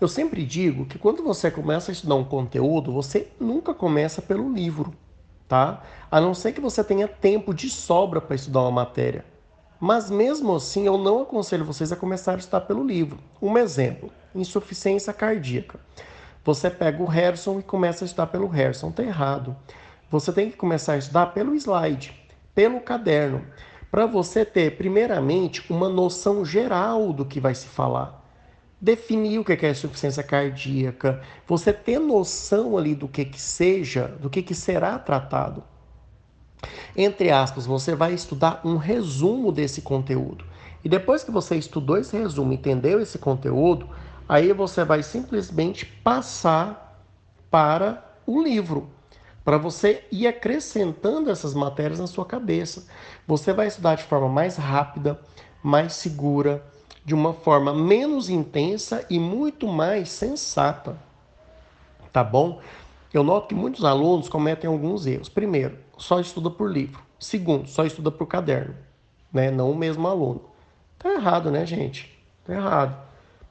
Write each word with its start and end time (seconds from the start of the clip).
Eu 0.00 0.08
sempre 0.08 0.46
digo 0.46 0.86
que 0.86 0.98
quando 0.98 1.22
você 1.22 1.50
começa 1.50 1.90
a 1.90 1.92
estudar 1.92 2.14
um 2.14 2.24
conteúdo, 2.24 2.90
você 2.90 3.28
nunca 3.38 3.74
começa 3.74 4.22
pelo 4.22 4.50
livro, 4.50 4.94
tá? 5.46 5.82
A 6.10 6.18
não 6.18 6.32
ser 6.32 6.52
que 6.52 6.60
você 6.60 6.82
tenha 6.82 7.06
tempo 7.06 7.52
de 7.52 7.68
sobra 7.68 8.18
para 8.18 8.34
estudar 8.34 8.62
uma 8.62 8.70
matéria. 8.70 9.26
Mas 9.78 10.10
mesmo 10.10 10.56
assim, 10.56 10.86
eu 10.86 10.96
não 10.96 11.20
aconselho 11.20 11.66
vocês 11.66 11.92
a 11.92 11.96
começar 11.96 12.34
a 12.34 12.38
estudar 12.38 12.62
pelo 12.62 12.82
livro. 12.82 13.18
Um 13.42 13.58
exemplo: 13.58 14.10
insuficiência 14.34 15.12
cardíaca. 15.12 15.78
Você 16.42 16.70
pega 16.70 17.02
o 17.02 17.06
Harrison 17.06 17.58
e 17.58 17.62
começa 17.62 18.02
a 18.02 18.06
estudar 18.06 18.28
pelo 18.28 18.46
Harrison, 18.46 18.88
está 18.88 19.02
errado. 19.02 19.54
Você 20.10 20.32
tem 20.32 20.50
que 20.50 20.56
começar 20.56 20.94
a 20.94 20.98
estudar 20.98 21.26
pelo 21.26 21.54
slide, 21.54 22.18
pelo 22.54 22.80
caderno, 22.80 23.44
para 23.90 24.06
você 24.06 24.46
ter, 24.46 24.78
primeiramente, 24.78 25.70
uma 25.70 25.90
noção 25.90 26.42
geral 26.42 27.12
do 27.12 27.26
que 27.26 27.38
vai 27.38 27.54
se 27.54 27.66
falar. 27.66 28.19
Definir 28.80 29.38
o 29.38 29.44
que 29.44 29.52
é 29.66 29.70
insuficiência 29.70 30.22
cardíaca, 30.22 31.22
você 31.46 31.72
ter 31.72 31.98
noção 31.98 32.78
ali 32.78 32.94
do 32.94 33.06
que, 33.06 33.24
que 33.24 33.40
seja, 33.40 34.08
do 34.20 34.30
que, 34.30 34.42
que 34.42 34.54
será 34.54 34.98
tratado. 34.98 35.62
Entre 36.96 37.30
aspas, 37.30 37.66
você 37.66 37.94
vai 37.94 38.14
estudar 38.14 38.60
um 38.64 38.76
resumo 38.76 39.52
desse 39.52 39.82
conteúdo. 39.82 40.44
E 40.82 40.88
depois 40.88 41.22
que 41.22 41.30
você 41.30 41.56
estudou 41.56 41.98
esse 41.98 42.16
resumo, 42.16 42.52
entendeu 42.52 43.00
esse 43.00 43.18
conteúdo, 43.18 43.86
Aí 44.30 44.52
você 44.52 44.84
vai 44.84 45.02
simplesmente 45.02 45.84
passar 45.84 47.02
para 47.50 48.00
o 48.24 48.40
livro, 48.40 48.88
para 49.44 49.58
você 49.58 50.04
ir 50.12 50.28
acrescentando 50.28 51.32
essas 51.32 51.52
matérias 51.52 51.98
na 51.98 52.06
sua 52.06 52.24
cabeça. 52.24 52.86
Você 53.26 53.52
vai 53.52 53.66
estudar 53.66 53.96
de 53.96 54.04
forma 54.04 54.28
mais 54.28 54.56
rápida, 54.56 55.20
mais 55.60 55.94
segura, 55.94 56.64
de 57.10 57.14
uma 57.16 57.34
forma 57.34 57.74
menos 57.74 58.30
intensa 58.30 59.04
e 59.10 59.18
muito 59.18 59.66
mais 59.66 60.10
sensata. 60.10 60.96
Tá 62.12 62.22
bom? 62.22 62.60
Eu 63.12 63.24
noto 63.24 63.48
que 63.48 63.54
muitos 63.56 63.84
alunos 63.84 64.28
cometem 64.28 64.70
alguns 64.70 65.06
erros. 65.06 65.28
Primeiro, 65.28 65.76
só 65.98 66.20
estuda 66.20 66.48
por 66.48 66.70
livro. 66.70 67.02
Segundo, 67.18 67.66
só 67.68 67.84
estuda 67.84 68.12
por 68.12 68.26
caderno, 68.26 68.76
né? 69.32 69.50
Não 69.50 69.72
o 69.72 69.76
mesmo 69.76 70.06
aluno. 70.06 70.42
Tá 71.00 71.12
errado, 71.12 71.50
né, 71.50 71.66
gente? 71.66 72.16
Tá 72.44 72.54
errado. 72.54 72.96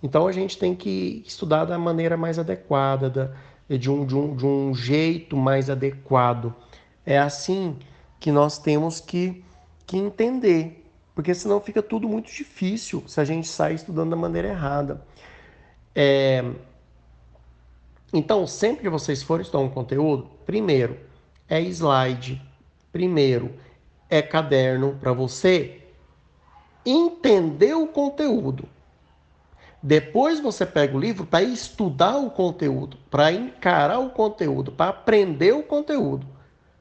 Então 0.00 0.28
a 0.28 0.32
gente 0.32 0.56
tem 0.56 0.72
que 0.72 1.24
estudar 1.26 1.64
da 1.64 1.76
maneira 1.76 2.16
mais 2.16 2.38
adequada, 2.38 3.10
da, 3.10 3.32
de, 3.76 3.90
um, 3.90 4.06
de, 4.06 4.14
um, 4.14 4.36
de 4.36 4.46
um 4.46 4.72
jeito 4.72 5.36
mais 5.36 5.68
adequado. 5.68 6.54
É 7.04 7.18
assim 7.18 7.76
que 8.20 8.30
nós 8.30 8.58
temos 8.58 9.00
que, 9.00 9.44
que 9.88 9.96
entender, 9.96 10.79
porque 11.14 11.34
senão 11.34 11.60
fica 11.60 11.82
tudo 11.82 12.08
muito 12.08 12.30
difícil 12.30 13.04
se 13.06 13.20
a 13.20 13.24
gente 13.24 13.48
sai 13.48 13.74
estudando 13.74 14.10
da 14.10 14.16
maneira 14.16 14.48
errada. 14.48 15.04
É... 15.94 16.44
Então, 18.12 18.46
sempre 18.46 18.82
que 18.82 18.88
vocês 18.88 19.22
forem 19.22 19.42
estudar 19.42 19.62
um 19.62 19.68
conteúdo, 19.68 20.30
primeiro 20.44 20.98
é 21.48 21.60
slide, 21.60 22.42
primeiro 22.92 23.54
é 24.08 24.20
caderno 24.20 24.96
para 25.00 25.12
você 25.12 25.80
entender 26.84 27.74
o 27.74 27.86
conteúdo. 27.86 28.68
Depois 29.82 30.40
você 30.40 30.66
pega 30.66 30.96
o 30.96 31.00
livro 31.00 31.24
para 31.24 31.42
estudar 31.42 32.16
o 32.18 32.30
conteúdo, 32.30 32.98
para 33.10 33.32
encarar 33.32 33.98
o 33.98 34.10
conteúdo, 34.10 34.72
para 34.72 34.90
aprender 34.90 35.52
o 35.52 35.62
conteúdo. 35.62 36.26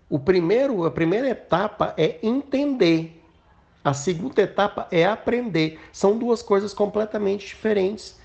O 0.09 0.19
primeiro, 0.19 0.83
a 0.85 0.91
primeira 0.91 1.29
etapa 1.29 1.93
é 1.95 2.19
entender. 2.21 3.18
A 3.83 3.93
segunda 3.93 4.41
etapa 4.41 4.87
é 4.91 5.05
aprender. 5.05 5.79
São 5.91 6.17
duas 6.17 6.41
coisas 6.41 6.73
completamente 6.73 7.47
diferentes, 7.47 8.19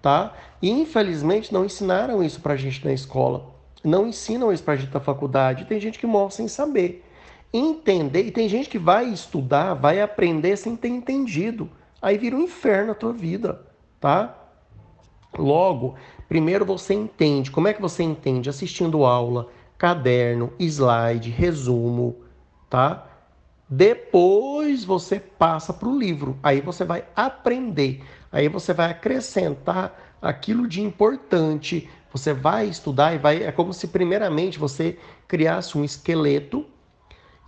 tá? 0.00 0.34
E 0.60 0.70
infelizmente 0.70 1.52
não 1.52 1.64
ensinaram 1.64 2.22
isso 2.22 2.40
para 2.40 2.54
a 2.54 2.56
gente 2.56 2.84
na 2.84 2.92
escola. 2.92 3.52
Não 3.84 4.06
ensinam 4.06 4.52
isso 4.52 4.62
para 4.62 4.74
a 4.74 4.76
gente 4.76 4.94
na 4.94 5.00
faculdade. 5.00 5.64
Tem 5.66 5.80
gente 5.80 5.98
que 5.98 6.06
morre 6.06 6.32
sem 6.32 6.48
saber. 6.48 7.04
Entender, 7.52 8.22
e 8.22 8.30
tem 8.30 8.48
gente 8.48 8.68
que 8.68 8.78
vai 8.78 9.06
estudar, 9.06 9.74
vai 9.74 10.00
aprender 10.00 10.56
sem 10.56 10.74
ter 10.74 10.88
entendido. 10.88 11.68
Aí 12.00 12.16
vira 12.16 12.34
um 12.34 12.40
inferno 12.40 12.92
a 12.92 12.94
tua 12.94 13.12
vida 13.12 13.72
tá? 14.02 14.36
Logo, 15.38 15.94
primeiro 16.28 16.66
você 16.66 16.92
entende. 16.92 17.50
Como 17.50 17.68
é 17.68 17.72
que 17.72 17.80
você 17.80 18.02
entende? 18.02 18.50
Assistindo 18.50 19.04
aula, 19.04 19.48
caderno, 19.78 20.52
slide, 20.58 21.30
resumo, 21.30 22.16
tá? 22.68 23.06
Depois 23.74 24.84
você 24.84 25.18
passa 25.18 25.72
para 25.72 25.88
o 25.88 25.98
livro. 25.98 26.38
Aí 26.42 26.60
você 26.60 26.84
vai 26.84 27.06
aprender. 27.16 28.04
Aí 28.30 28.46
você 28.46 28.74
vai 28.74 28.90
acrescentar 28.90 30.18
aquilo 30.20 30.68
de 30.68 30.82
importante. 30.82 31.88
Você 32.12 32.34
vai 32.34 32.66
estudar 32.66 33.14
e 33.14 33.18
vai. 33.18 33.42
É 33.42 33.50
como 33.50 33.72
se 33.72 33.88
primeiramente 33.88 34.58
você 34.58 34.98
criasse 35.26 35.78
um 35.78 35.84
esqueleto. 35.84 36.66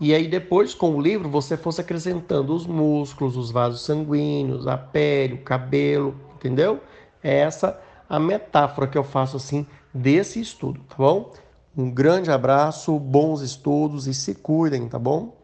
E 0.00 0.14
aí 0.14 0.26
depois, 0.26 0.72
com 0.72 0.96
o 0.96 1.00
livro, 1.00 1.28
você 1.28 1.58
fosse 1.58 1.82
acrescentando 1.82 2.54
os 2.54 2.66
músculos, 2.66 3.36
os 3.36 3.50
vasos 3.50 3.84
sanguíneos, 3.84 4.66
a 4.66 4.78
pele, 4.78 5.34
o 5.34 5.42
cabelo, 5.42 6.18
entendeu? 6.36 6.80
É 7.22 7.40
essa 7.40 7.78
a 8.08 8.18
metáfora 8.18 8.86
que 8.86 8.96
eu 8.96 9.04
faço 9.04 9.36
assim 9.36 9.66
desse 9.92 10.40
estudo, 10.40 10.80
tá 10.88 10.96
bom? 10.96 11.34
Um 11.76 11.90
grande 11.90 12.30
abraço, 12.30 12.98
bons 12.98 13.42
estudos 13.42 14.06
e 14.06 14.14
se 14.14 14.34
cuidem, 14.34 14.88
tá 14.88 14.98
bom? 14.98 15.43